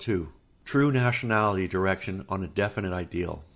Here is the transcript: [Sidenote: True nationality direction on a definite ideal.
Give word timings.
[Sidenote: 0.03 0.29
True 0.65 0.91
nationality 0.91 1.67
direction 1.67 2.25
on 2.27 2.41
a 2.43 2.47
definite 2.47 2.91
ideal. 2.91 3.43